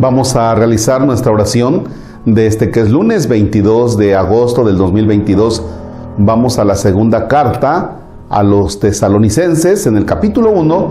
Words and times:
Vamos 0.00 0.34
a 0.34 0.54
realizar 0.54 1.04
nuestra 1.04 1.30
oración 1.30 1.84
de 2.24 2.46
este 2.46 2.70
que 2.70 2.80
es 2.80 2.88
lunes 2.88 3.28
22 3.28 3.98
de 3.98 4.16
agosto 4.16 4.64
del 4.64 4.78
2022. 4.78 5.62
Vamos 6.16 6.58
a 6.58 6.64
la 6.64 6.74
segunda 6.74 7.28
carta 7.28 7.98
a 8.30 8.42
los 8.42 8.80
tesalonicenses 8.80 9.86
en 9.86 9.98
el 9.98 10.06
capítulo 10.06 10.52
1, 10.52 10.90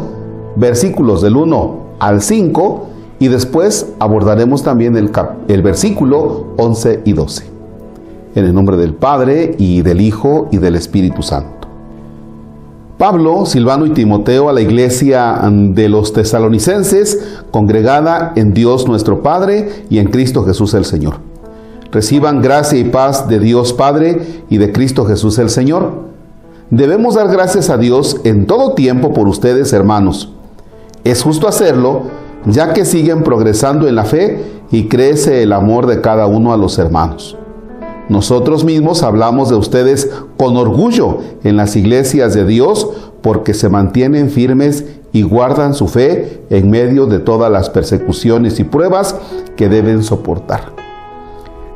versículos 0.58 1.24
del 1.24 1.38
1 1.38 1.80
al 1.98 2.22
5 2.22 2.88
y 3.18 3.30
después 3.30 3.94
abordaremos 3.98 4.62
también 4.62 4.96
el, 4.96 5.10
el 5.48 5.64
versículo 5.64 6.54
11 6.58 7.02
y 7.04 7.14
12. 7.14 7.46
En 8.36 8.46
el 8.46 8.54
nombre 8.54 8.78
del 8.78 8.94
Padre 8.94 9.56
y 9.58 9.82
del 9.82 10.02
Hijo 10.02 10.50
y 10.52 10.60
del 10.60 10.76
Espíritu 10.76 11.24
Santo. 11.24 11.69
Pablo, 13.00 13.46
Silvano 13.46 13.86
y 13.86 13.92
Timoteo 13.92 14.50
a 14.50 14.54
la 14.54 14.60
iglesia 14.60 15.40
de 15.50 15.88
los 15.88 16.12
tesalonicenses, 16.12 17.38
congregada 17.50 18.34
en 18.36 18.54
Dios 18.54 18.90
nuestro 18.90 19.24
Padre 19.24 19.86
y 19.90 20.00
en 20.00 20.10
Cristo 20.10 20.44
Jesús 20.44 20.74
el 20.74 20.84
Señor. 20.84 21.20
Reciban 21.94 22.42
gracia 22.42 22.78
y 22.78 22.84
paz 22.84 23.30
de 23.30 23.40
Dios 23.40 23.72
Padre 23.72 24.44
y 24.50 24.58
de 24.58 24.74
Cristo 24.74 25.06
Jesús 25.06 25.40
el 25.40 25.50
Señor. 25.50 26.10
Debemos 26.72 27.16
dar 27.16 27.30
gracias 27.30 27.70
a 27.70 27.78
Dios 27.78 28.20
en 28.26 28.46
todo 28.46 28.74
tiempo 28.74 29.14
por 29.14 29.30
ustedes, 29.30 29.72
hermanos. 29.72 30.34
Es 31.06 31.24
justo 31.24 31.48
hacerlo, 31.48 32.02
ya 32.48 32.74
que 32.74 32.84
siguen 32.84 33.24
progresando 33.24 33.88
en 33.88 33.96
la 33.96 34.04
fe 34.04 34.44
y 34.72 34.90
crece 34.90 35.42
el 35.44 35.54
amor 35.54 35.88
de 35.88 36.02
cada 36.02 36.28
uno 36.28 36.52
a 36.52 36.58
los 36.58 36.78
hermanos. 36.78 37.39
Nosotros 38.10 38.64
mismos 38.64 39.04
hablamos 39.04 39.50
de 39.50 39.56
ustedes 39.56 40.10
con 40.36 40.58
orgullo 40.58 41.20
en 41.44 41.58
las 41.58 41.76
iglesias 41.76 42.34
de 42.34 42.44
Dios 42.44 42.90
porque 43.22 43.54
se 43.54 43.70
mantienen 43.70 44.32
firmes 44.32 44.84
y 45.12 45.22
guardan 45.22 45.76
su 45.76 45.88
fe 45.88 46.44
en 46.50 46.72
medio 46.72 47.06
de 47.06 47.20
todas 47.20 47.52
las 47.52 47.70
persecuciones 47.70 48.60
y 48.60 48.64
pruebas 48.64 49.16
que 49.56 49.70
deben 49.70 50.04
soportar. 50.04 50.74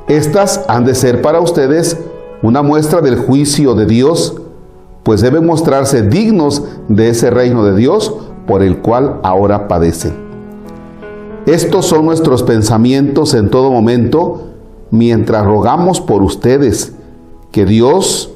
Estas 0.07 0.65
han 0.67 0.85
de 0.85 0.95
ser 0.95 1.21
para 1.21 1.39
ustedes 1.39 1.97
una 2.41 2.63
muestra 2.63 3.01
del 3.01 3.15
juicio 3.15 3.75
de 3.75 3.85
Dios, 3.85 4.35
pues 5.03 5.21
deben 5.21 5.45
mostrarse 5.45 6.01
dignos 6.01 6.63
de 6.89 7.09
ese 7.09 7.29
reino 7.29 7.63
de 7.63 7.75
Dios 7.75 8.13
por 8.47 8.63
el 8.63 8.79
cual 8.79 9.19
ahora 9.23 9.67
padecen. 9.67 10.13
Estos 11.45 11.85
son 11.85 12.05
nuestros 12.05 12.41
pensamientos 12.41 13.33
en 13.33 13.49
todo 13.49 13.69
momento, 13.69 14.52
mientras 14.93 15.43
rogamos 15.43 16.01
por 16.01 16.21
ustedes, 16.21 16.93
que 17.51 17.65
Dios 17.65 18.31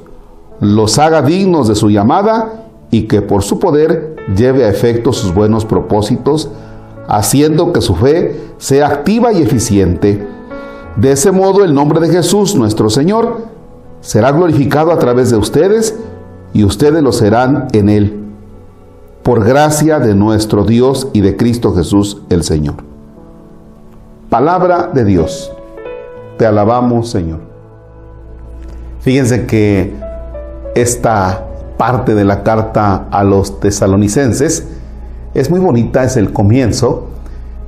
los 0.59 0.97
haga 0.97 1.21
dignos 1.21 1.67
de 1.67 1.75
su 1.75 1.91
llamada 1.91 2.63
y 2.89 3.03
que 3.03 3.21
por 3.21 3.43
su 3.43 3.59
poder 3.59 4.15
lleve 4.35 4.65
a 4.65 4.69
efecto 4.69 5.13
sus 5.13 5.35
buenos 5.35 5.65
propósitos, 5.65 6.49
haciendo 7.07 7.71
que 7.73 7.81
su 7.81 7.93
fe 7.93 8.41
sea 8.57 8.87
activa 8.87 9.31
y 9.33 9.43
eficiente. 9.43 10.27
De 10.95 11.11
ese 11.11 11.31
modo 11.31 11.63
el 11.63 11.75
nombre 11.75 11.99
de 11.99 12.09
Jesús, 12.09 12.55
nuestro 12.55 12.89
Señor, 12.89 13.43
será 14.01 14.31
glorificado 14.31 14.91
a 14.91 14.97
través 14.97 15.29
de 15.29 15.37
ustedes 15.37 15.95
y 16.53 16.63
ustedes 16.63 17.03
lo 17.03 17.11
serán 17.11 17.67
en 17.73 17.87
Él, 17.87 18.23
por 19.21 19.45
gracia 19.45 19.99
de 19.99 20.15
nuestro 20.15 20.63
Dios 20.63 21.09
y 21.13 21.21
de 21.21 21.37
Cristo 21.37 21.75
Jesús 21.75 22.23
el 22.31 22.43
Señor. 22.43 22.77
Palabra 24.31 24.89
de 24.91 25.05
Dios. 25.05 25.51
Te 26.37 26.45
alabamos, 26.45 27.09
Señor. 27.09 27.39
Fíjense 29.01 29.45
que 29.45 29.93
esta 30.75 31.45
parte 31.77 32.13
de 32.13 32.25
la 32.25 32.43
carta 32.43 33.07
a 33.11 33.23
los 33.23 33.59
tesalonicenses 33.59 34.67
es 35.33 35.49
muy 35.49 35.59
bonita, 35.59 36.03
es 36.03 36.17
el 36.17 36.33
comienzo, 36.33 37.07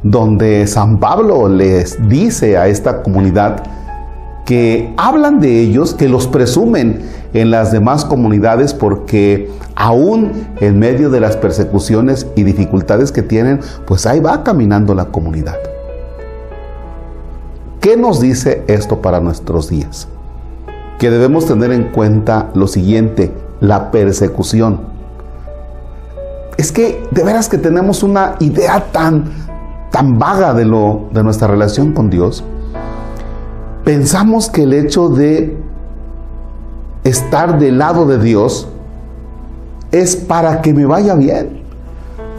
donde 0.03 0.65
San 0.67 0.99
Pablo 0.99 1.49
les 1.49 2.09
dice 2.09 2.57
a 2.57 2.67
esta 2.67 3.03
comunidad 3.03 3.63
que 4.45 4.93
hablan 4.97 5.39
de 5.39 5.61
ellos, 5.61 5.93
que 5.93 6.09
los 6.09 6.27
presumen 6.27 7.01
en 7.33 7.51
las 7.51 7.71
demás 7.71 8.05
comunidades 8.05 8.73
porque 8.73 9.49
aún 9.75 10.31
en 10.59 10.79
medio 10.79 11.09
de 11.09 11.19
las 11.19 11.37
persecuciones 11.37 12.25
y 12.35 12.43
dificultades 12.43 13.11
que 13.11 13.21
tienen, 13.21 13.59
pues 13.85 14.05
ahí 14.05 14.19
va 14.19 14.43
caminando 14.43 14.95
la 14.95 15.05
comunidad. 15.05 15.55
¿Qué 17.81 17.95
nos 17.95 18.19
dice 18.19 18.63
esto 18.67 19.01
para 19.01 19.21
nuestros 19.21 19.69
días? 19.69 20.09
Que 20.97 21.09
debemos 21.09 21.45
tener 21.45 21.71
en 21.71 21.91
cuenta 21.91 22.49
lo 22.53 22.67
siguiente, 22.67 23.31
la 23.61 23.89
persecución. 23.89 24.81
Es 26.57 26.73
que 26.73 27.07
de 27.11 27.23
veras 27.23 27.47
que 27.47 27.57
tenemos 27.57 28.03
una 28.03 28.35
idea 28.39 28.91
tan, 28.91 29.31
tan 29.91 30.19
vaga 30.19 30.53
de, 30.53 30.65
lo, 30.65 31.07
de 31.13 31.23
nuestra 31.23 31.47
relación 31.47 31.93
con 31.93 32.09
Dios. 32.09 32.43
Pensamos 33.85 34.49
que 34.49 34.63
el 34.63 34.73
hecho 34.73 35.07
de 35.07 35.57
estar 37.05 37.59
del 37.59 37.77
lado 37.77 38.05
de 38.05 38.19
Dios 38.19 38.67
es 39.93 40.17
para 40.17 40.61
que 40.61 40.73
me 40.73 40.85
vaya 40.85 41.15
bien. 41.15 41.58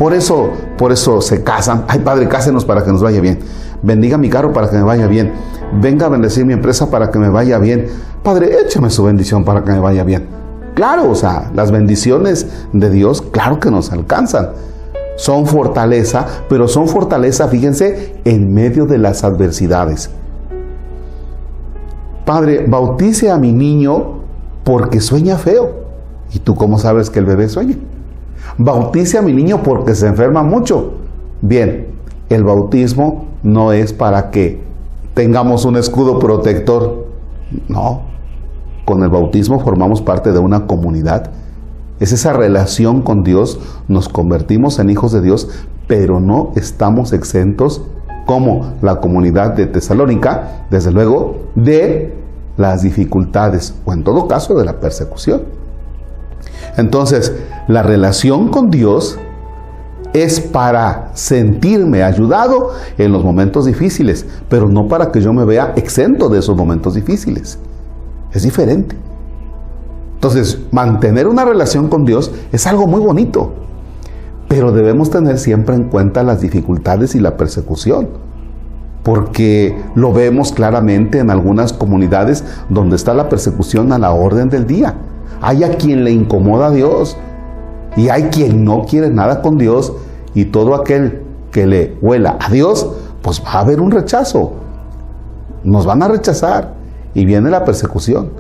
Por 0.01 0.15
eso, 0.15 0.51
por 0.77 0.91
eso 0.91 1.21
se 1.21 1.45
casan. 1.45 1.85
Ay, 1.87 2.01
padre, 2.01 2.27
cásenos 2.27 2.65
para 2.65 2.83
que 2.83 2.91
nos 2.91 3.03
vaya 3.03 3.21
bien 3.21 3.39
bendiga 3.83 4.19
mi 4.19 4.29
carro 4.29 4.53
para 4.53 4.69
que 4.69 4.77
me 4.77 4.83
vaya 4.83 5.07
bien, 5.07 5.33
venga 5.81 6.07
a 6.07 6.09
bendecir 6.09 6.45
mi 6.45 6.53
empresa 6.53 6.91
para 6.91 7.11
que 7.11 7.19
me 7.19 7.29
vaya 7.29 7.59
bien. 7.59 7.87
Padre, 8.23 8.61
échame 8.61 8.91
su 8.91 9.05
bendición 9.05 9.45
para 9.45 9.65
que 9.65 9.73
me 9.73 9.81
vaya 9.81 10.05
bien. 10.05 10.27
Claro, 10.75 11.11
o 11.11 11.15
sea, 11.15 11.51
las 11.55 11.71
bendiciones 11.71 12.47
de 12.73 12.91
Dios, 12.91 13.23
claro 13.23 13.61
que 13.61 13.71
nos 13.71 13.93
alcanzan. 13.93 14.51
Son 15.17 15.47
fortaleza, 15.47 16.27
pero 16.49 16.69
son 16.69 16.89
fortaleza, 16.89 17.49
fíjense, 17.49 18.21
en 18.25 18.55
medio 18.55 18.87
de 18.87 18.99
las 18.99 19.25
adversidades. 19.25 20.11
Padre, 22.25 22.65
bautice 22.67 23.31
a 23.31 23.37
mi 23.37 23.53
niño 23.53 24.21
porque 24.65 25.01
sueña 25.01 25.37
feo. 25.37 25.81
¿Y 26.33 26.39
tú 26.39 26.55
cómo 26.55 26.79
sabes 26.79 27.11
que 27.11 27.19
el 27.19 27.27
bebé 27.27 27.49
sueña? 27.49 27.77
Bautice 28.63 29.17
a 29.17 29.23
mi 29.23 29.33
niño 29.33 29.63
porque 29.63 29.95
se 29.95 30.07
enferma 30.07 30.43
mucho. 30.43 30.93
Bien, 31.41 31.87
el 32.29 32.45
bautismo 32.45 33.25
no 33.43 33.73
es 33.73 33.95
para 33.95 34.31
que 34.31 34.61
tengamos 35.15 35.65
un 35.65 35.79
escudo 35.79 36.19
protector. 36.19 37.07
No, 37.69 38.03
con 38.85 39.03
el 39.03 39.09
bautismo 39.09 39.61
formamos 39.61 40.03
parte 40.03 40.31
de 40.31 40.41
una 40.41 40.67
comunidad. 40.67 41.31
Es 42.01 42.13
esa 42.13 42.35
relación 42.35 43.01
con 43.01 43.25
Dios, 43.25 43.59
nos 43.89 44.11
convertimos 44.11 44.79
en 44.79 44.91
hijos 44.91 45.13
de 45.13 45.23
Dios, 45.23 45.49
pero 45.87 46.21
no 46.21 46.53
estamos 46.55 47.15
exentos 47.15 47.81
como 48.27 48.75
la 48.83 49.01
comunidad 49.01 49.55
de 49.55 49.69
Tesalónica, 49.69 50.67
desde 50.69 50.93
luego, 50.93 51.39
de 51.55 52.15
las 52.59 52.83
dificultades 52.83 53.75
o 53.87 53.95
en 53.95 54.05
todo 54.05 54.29
caso 54.29 54.53
de 54.59 54.67
la 54.67 54.81
persecución. 54.81 55.60
Entonces, 56.77 57.33
la 57.69 57.83
relación 57.83 58.49
con 58.49 58.71
Dios 58.71 59.19
es 60.13 60.41
para 60.41 61.11
sentirme 61.15 62.03
ayudado 62.03 62.71
en 62.99 63.13
los 63.13 63.25
momentos 63.25 63.67
difíciles, 63.67 64.27
pero 64.49 64.69
no 64.69 64.89
para 64.89 65.13
que 65.13 65.21
yo 65.21 65.33
me 65.33 65.45
vea 65.45 65.73
exento 65.77 66.29
de 66.29 66.41
esos 66.41 66.57
momentos 66.57 66.95
difíciles. 66.95 67.59
Es 68.33 68.43
diferente. 68.43 68.97
Entonces, 70.15 70.59
mantener 70.71 71.27
una 71.27 71.45
relación 71.45 71.89
con 71.89 72.05
Dios 72.05 72.31
es 72.53 72.67
algo 72.67 72.87
muy 72.87 73.01
bonito, 73.01 73.55
pero 74.49 74.73
debemos 74.73 75.11
tener 75.11 75.39
siempre 75.39 75.75
en 75.77 75.85
cuenta 75.85 76.23
las 76.23 76.41
dificultades 76.41 77.15
y 77.15 77.21
la 77.21 77.37
persecución, 77.37 78.09
porque 79.03 79.75
lo 79.95 80.13
vemos 80.13 80.53
claramente 80.53 81.21
en 81.21 81.31
algunas 81.31 81.73
comunidades 81.73 82.45
donde 82.69 82.97
está 82.97 83.15
la 83.15 83.29
persecución 83.29 83.93
a 83.93 83.99
la 83.99 84.11
orden 84.11 84.51
del 84.51 84.67
día. 84.67 84.97
Hay 85.41 85.65
a 85.65 85.77
quien 85.77 86.05
le 86.05 86.11
incomoda 86.11 86.67
a 86.67 86.71
Dios, 86.71 87.17
y 87.97 88.09
hay 88.09 88.25
quien 88.25 88.65
no 88.65 88.85
quiere 88.85 89.11
nada 89.11 89.43
con 89.43 89.59
Dios 89.59 89.93
y 90.35 90.47
todo 90.47 90.75
aquel 90.75 91.23
que 91.51 91.67
le 91.67 91.97
huela 92.01 92.39
a 92.41 92.51
Dios, 92.51 92.89
pues 93.23 93.43
va 93.45 93.53
a 93.53 93.61
haber 93.61 93.81
un 93.81 93.91
rechazo. 93.91 94.53
Nos 95.65 95.87
van 95.87 96.03
a 96.03 96.09
rechazar 96.09 96.75
y 97.15 97.25
viene 97.25 97.51
la 97.51 97.65
persecución. 97.65 98.31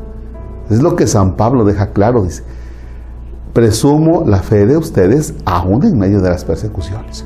Es 0.70 0.80
lo 0.82 0.94
que 0.94 1.06
San 1.06 1.34
Pablo 1.36 1.64
deja 1.64 1.88
claro, 1.88 2.22
dice, 2.22 2.44
presumo 3.52 4.22
la 4.24 4.38
fe 4.38 4.66
de 4.66 4.76
ustedes 4.76 5.34
aún 5.44 5.84
en 5.84 5.98
medio 5.98 6.20
de 6.20 6.30
las 6.30 6.44
persecuciones. 6.44 7.24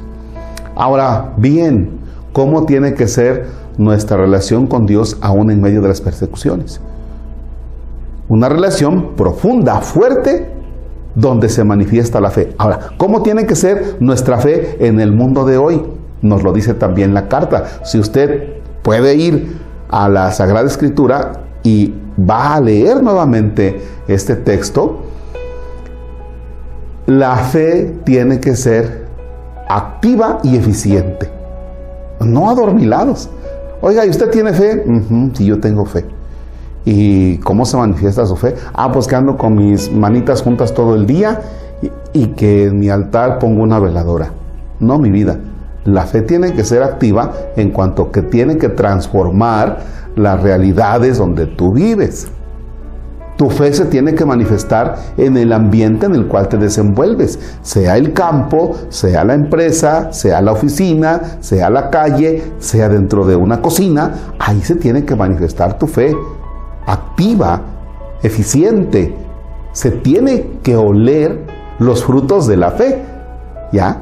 Ahora, 0.75 1.35
bien, 1.37 2.01
¿cómo 2.33 2.65
tiene 2.65 2.95
que 2.95 3.07
ser 3.07 3.47
nuestra 3.77 4.17
relación 4.17 4.67
con 4.67 4.87
Dios 4.87 5.19
aún 5.21 5.51
en 5.51 5.61
medio 5.61 5.83
de 5.83 5.89
las 5.89 6.01
persecuciones? 6.01 6.81
Una 8.29 8.49
relación 8.49 9.15
profunda, 9.17 9.81
fuerte 9.81 10.51
donde 11.15 11.49
se 11.49 11.63
manifiesta 11.63 12.21
la 12.21 12.31
fe. 12.31 12.55
Ahora, 12.59 12.79
¿cómo 12.97 13.23
tiene 13.23 13.47
que 13.47 13.55
ser 13.55 13.97
nuestra 14.01 14.39
fe 14.39 14.77
en 14.87 15.01
el 15.01 15.13
mundo 15.13 15.45
de 15.45 15.59
hoy? 15.59 15.83
Nos 16.23 16.43
lo 16.43 16.53
dice 16.53 16.75
también 16.75 17.13
la 17.13 17.29
carta. 17.29 17.65
Si 17.85 17.99
usted 17.99 18.63
puede 18.83 19.15
ir 19.15 19.59
a 19.89 20.09
la 20.09 20.31
Sagrada 20.33 20.67
Escritura 20.67 21.33
y 21.63 21.95
va 22.19 22.55
a 22.55 22.61
leer 22.61 23.03
nuevamente 23.03 23.81
este 24.09 24.37
texto, 24.37 25.03
la 27.07 27.37
fe 27.37 27.95
tiene 28.05 28.41
que 28.41 28.57
ser 28.57 29.07
activa 29.69 30.39
y 30.43 30.57
eficiente. 30.57 31.31
no 32.21 32.49
adormilados. 32.49 33.29
Oiga, 33.83 34.07
¿y 34.07 34.09
usted 34.09 34.31
tiene 34.31 34.55
fe? 34.55 34.83
sí, 35.35 35.45
yo 35.45 35.61
tengo 35.61 35.85
fe. 35.85 36.07
¿Y 36.85 37.39
cómo 37.39 37.65
se 37.65 37.77
manifiesta 37.77 38.27
su 38.27 38.37
fe? 38.37 38.55
Ah, 38.75 38.93
pues 38.93 39.07
que 39.07 39.17
ando 39.17 39.37
con 39.37 39.57
mis 39.57 39.91
manitas 39.91 40.43
juntas 40.43 40.75
todo 40.75 40.95
el 40.95 41.07
día 41.07 41.41
y, 41.83 41.91
y 42.13 42.27
que 42.29 42.65
en 42.65 42.79
mi 42.79 42.91
altar 42.91 43.39
pongo 43.39 43.63
una 43.63 43.79
veladora. 43.79 44.31
No, 44.81 44.99
mi 44.99 45.11
vida. 45.11 45.39
La 45.85 46.03
fe 46.05 46.23
tiene 46.23 46.53
que 46.53 46.65
ser 46.65 46.83
activa 46.83 47.33
en 47.57 47.71
cuanto 47.71 48.11
que 48.11 48.23
tiene 48.23 48.59
que 48.59 48.69
transformar 48.69 49.79
las 50.17 50.43
realidades 50.43 51.19
donde 51.19 51.47
tú 51.47 51.73
vives. 51.73 52.29
Tu 53.37 53.51
fe 53.51 53.73
se 53.73 53.87
tiene 53.87 54.15
que 54.15 54.25
manifestar 54.25 54.97
en 55.17 55.37
el 55.37 55.53
ambiente 55.53 56.07
en 56.07 56.15
el 56.15 56.27
cual 56.27 56.49
te 56.49 56.57
desenvuelves, 56.57 57.39
sea 57.63 57.97
el 57.97 58.13
campo, 58.13 58.77
sea 58.91 59.25
la 59.25 59.35
empresa, 59.35 60.13
sea 60.13 60.41
la 60.41 60.53
oficina, 60.53 61.39
sea 61.41 61.69
la 61.69 61.91
calle, 61.91 62.45
sea 62.61 62.89
dentro 62.89 63.27
de 63.27 63.35
una 63.35 63.61
cocina, 63.61 64.15
ahí 64.39 64.63
se 64.63 64.77
tiene 64.77 65.05
que 65.05 65.17
manifestar 65.17 65.79
tu 65.79 65.89
fe 65.89 66.15
activa, 66.87 67.61
eficiente. 68.23 69.15
Se 69.73 69.91
tiene 69.91 70.47
que 70.63 70.77
oler 70.77 71.41
los 71.79 72.05
frutos 72.05 72.47
de 72.47 72.57
la 72.57 72.71
fe, 72.71 73.03
¿ya? 73.73 73.99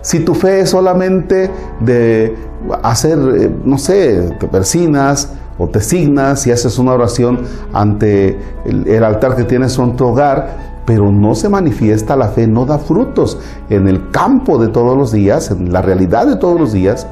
Si 0.00 0.20
tu 0.20 0.34
fe 0.34 0.60
es 0.60 0.70
solamente 0.70 1.50
de 1.80 2.34
hacer, 2.82 3.18
eh, 3.18 3.50
no 3.64 3.78
sé, 3.78 4.36
te 4.40 4.48
persinas 4.48 5.32
o 5.58 5.68
te 5.68 5.80
signas 5.80 6.46
y 6.46 6.50
haces 6.50 6.78
una 6.78 6.92
oración 6.92 7.40
ante 7.72 8.38
el, 8.64 9.04
altar 9.04 9.36
que 9.36 9.44
tienes 9.44 9.78
en 9.78 9.96
tu 9.96 10.06
hogar, 10.06 10.72
pero 10.86 11.12
no 11.12 11.34
se 11.34 11.48
manifiesta 11.48 12.16
la 12.16 12.28
fe, 12.28 12.46
no 12.46 12.64
da 12.64 12.78
frutos 12.78 13.38
en 13.70 13.86
el 13.86 14.10
campo 14.10 14.58
de 14.58 14.68
todos 14.68 14.96
los 14.96 15.12
días, 15.12 15.50
en 15.50 15.72
la 15.72 15.82
realidad 15.82 16.26
de 16.26 16.36
todos 16.36 16.58
los 16.58 16.72
días, 16.72 17.06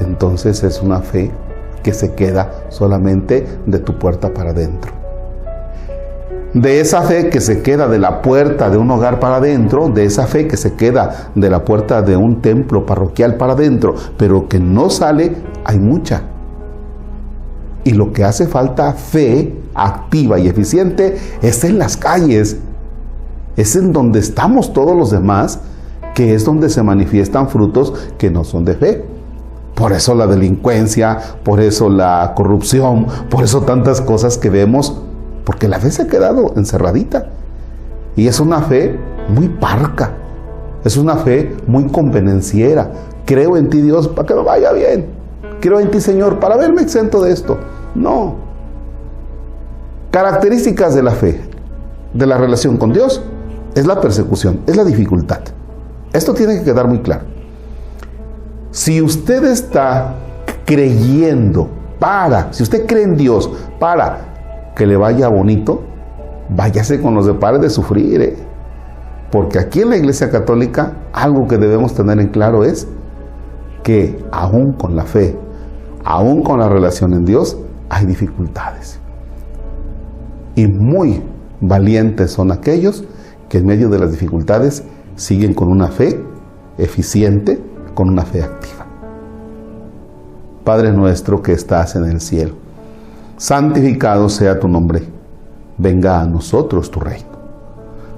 entonces 0.00 0.62
es 0.62 0.80
una 0.82 1.00
fe 1.00 1.32
que 1.84 1.92
se 1.94 2.14
queda 2.14 2.64
solamente 2.70 3.46
de 3.66 3.78
tu 3.78 3.96
puerta 3.96 4.34
para 4.34 4.50
adentro. 4.50 4.92
De 6.54 6.80
esa 6.80 7.02
fe 7.02 7.28
que 7.30 7.40
se 7.40 7.62
queda 7.62 7.88
de 7.88 7.98
la 7.98 8.22
puerta 8.22 8.70
de 8.70 8.78
un 8.78 8.90
hogar 8.90 9.20
para 9.20 9.36
adentro, 9.36 9.88
de 9.88 10.04
esa 10.04 10.26
fe 10.26 10.48
que 10.48 10.56
se 10.56 10.74
queda 10.74 11.30
de 11.34 11.50
la 11.50 11.64
puerta 11.64 12.02
de 12.02 12.16
un 12.16 12.40
templo 12.40 12.86
parroquial 12.86 13.36
para 13.36 13.52
adentro, 13.52 13.94
pero 14.16 14.48
que 14.48 14.58
no 14.58 14.88
sale, 14.88 15.36
hay 15.64 15.78
mucha. 15.78 16.22
Y 17.84 17.90
lo 17.90 18.12
que 18.12 18.24
hace 18.24 18.46
falta 18.46 18.92
fe 18.94 19.54
activa 19.74 20.38
y 20.38 20.48
eficiente 20.48 21.18
es 21.42 21.64
en 21.64 21.78
las 21.78 21.96
calles, 21.96 22.56
es 23.56 23.76
en 23.76 23.92
donde 23.92 24.20
estamos 24.20 24.72
todos 24.72 24.96
los 24.96 25.10
demás, 25.10 25.60
que 26.14 26.34
es 26.34 26.44
donde 26.44 26.70
se 26.70 26.82
manifiestan 26.82 27.48
frutos 27.48 27.92
que 28.16 28.30
no 28.30 28.44
son 28.44 28.64
de 28.64 28.74
fe. 28.74 29.13
Por 29.74 29.92
eso 29.92 30.14
la 30.14 30.26
delincuencia, 30.26 31.18
por 31.42 31.60
eso 31.60 31.88
la 31.88 32.32
corrupción, 32.36 33.06
por 33.28 33.42
eso 33.42 33.62
tantas 33.62 34.00
cosas 34.00 34.38
que 34.38 34.50
vemos 34.50 35.00
porque 35.44 35.68
la 35.68 35.78
fe 35.78 35.90
se 35.90 36.02
ha 36.02 36.06
quedado 36.06 36.52
encerradita. 36.56 37.26
Y 38.16 38.28
es 38.28 38.40
una 38.40 38.62
fe 38.62 38.98
muy 39.28 39.48
parca, 39.48 40.12
es 40.84 40.96
una 40.96 41.16
fe 41.16 41.56
muy 41.66 41.88
convenenciera. 41.88 42.90
Creo 43.26 43.56
en 43.56 43.68
ti, 43.68 43.80
Dios, 43.80 44.08
para 44.08 44.26
que 44.26 44.34
me 44.34 44.42
vaya 44.42 44.72
bien. 44.72 45.06
Creo 45.60 45.80
en 45.80 45.90
ti, 45.90 46.00
Señor, 46.00 46.38
para 46.38 46.56
verme 46.56 46.82
exento 46.82 47.22
de 47.22 47.32
esto. 47.32 47.58
No. 47.94 48.36
Características 50.10 50.94
de 50.94 51.02
la 51.02 51.10
fe, 51.10 51.40
de 52.12 52.26
la 52.26 52.38
relación 52.38 52.76
con 52.76 52.92
Dios, 52.92 53.22
es 53.74 53.86
la 53.86 54.00
persecución, 54.00 54.60
es 54.66 54.76
la 54.76 54.84
dificultad. 54.84 55.40
Esto 56.12 56.32
tiene 56.34 56.58
que 56.58 56.64
quedar 56.64 56.86
muy 56.86 57.00
claro. 57.00 57.24
Si 58.74 59.00
usted 59.00 59.44
está 59.44 60.16
creyendo 60.64 61.68
para, 62.00 62.52
si 62.52 62.64
usted 62.64 62.86
cree 62.86 63.04
en 63.04 63.16
Dios 63.16 63.48
para 63.78 64.72
que 64.74 64.84
le 64.84 64.96
vaya 64.96 65.28
bonito, 65.28 65.84
váyase 66.48 67.00
con 67.00 67.14
los 67.14 67.24
de 67.24 67.34
pares 67.34 67.60
de 67.60 67.70
sufrir. 67.70 68.20
¿eh? 68.20 68.36
Porque 69.30 69.60
aquí 69.60 69.82
en 69.82 69.90
la 69.90 69.96
Iglesia 69.96 70.28
Católica 70.28 70.94
algo 71.12 71.46
que 71.46 71.56
debemos 71.56 71.94
tener 71.94 72.18
en 72.18 72.30
claro 72.30 72.64
es 72.64 72.88
que 73.84 74.18
aún 74.32 74.72
con 74.72 74.96
la 74.96 75.04
fe, 75.04 75.38
aún 76.02 76.42
con 76.42 76.58
la 76.58 76.68
relación 76.68 77.12
en 77.12 77.24
Dios, 77.24 77.56
hay 77.88 78.06
dificultades. 78.06 78.98
Y 80.56 80.66
muy 80.66 81.22
valientes 81.60 82.32
son 82.32 82.50
aquellos 82.50 83.04
que 83.48 83.58
en 83.58 83.66
medio 83.66 83.88
de 83.88 84.00
las 84.00 84.10
dificultades 84.10 84.82
siguen 85.14 85.54
con 85.54 85.68
una 85.68 85.86
fe 85.92 86.20
eficiente, 86.76 87.62
con 87.94 88.08
una 88.08 88.24
fe 88.24 88.42
activa. 88.42 88.86
Padre 90.64 90.92
nuestro 90.92 91.42
que 91.42 91.52
estás 91.52 91.96
en 91.96 92.04
el 92.04 92.20
cielo 92.20 92.64
santificado 93.36 94.28
sea 94.28 94.58
tu 94.58 94.68
nombre, 94.68 95.02
venga 95.76 96.20
a 96.20 96.26
nosotros 96.26 96.90
tu 96.90 97.00
reino. 97.00 97.34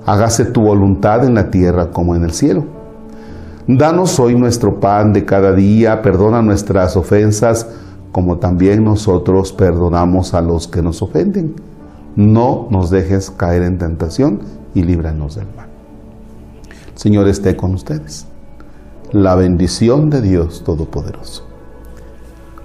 Hágase 0.05 0.45
tu 0.45 0.63
voluntad 0.63 1.25
en 1.25 1.35
la 1.35 1.51
tierra 1.51 1.91
como 1.91 2.15
en 2.15 2.25
el 2.25 2.33
cielo. 2.33 2.65
Danos 3.67 4.21
hoy 4.21 4.37
nuestro 4.37 4.79
pan 4.79 5.13
de 5.13 5.25
cada 5.25 5.53
día, 5.53 6.01
perdona 6.03 6.43
nuestras 6.43 6.97
ofensas 6.97 7.67
como 8.13 8.39
también 8.39 8.85
nosotros 8.85 9.53
perdonamos 9.53 10.33
a 10.33 10.41
los 10.41 10.69
que 10.69 10.81
nos 10.81 11.03
ofenden. 11.03 11.55
No 12.15 12.69
nos 12.71 12.91
dejes 12.91 13.31
caer 13.31 13.63
en 13.63 13.79
tentación 13.79 14.41
y 14.75 14.83
líbranos 14.85 15.35
del 15.35 15.47
mal. 15.57 15.67
Señor 16.95 17.29
esté 17.29 17.57
con 17.57 17.75
ustedes. 17.75 18.27
La 19.17 19.35
bendición 19.35 20.11
de 20.11 20.21
Dios 20.21 20.63
Todopoderoso. 20.63 21.43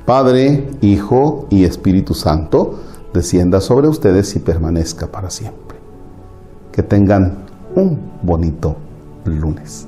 Padre, 0.06 0.70
Hijo 0.82 1.48
y 1.50 1.64
Espíritu 1.64 2.14
Santo, 2.14 2.78
descienda 3.14 3.62
sobre 3.62 3.88
ustedes 3.88 4.36
y 4.36 4.40
permanezca 4.40 5.08
para 5.08 5.30
siempre. 5.30 5.78
Que 6.74 6.84
tengan 6.84 7.38
un 7.74 7.98
bonito 8.22 8.76
lunes. 9.24 9.88